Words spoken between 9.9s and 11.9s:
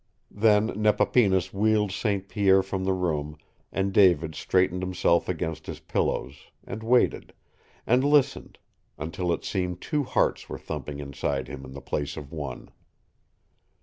hearts were thumping inside him in the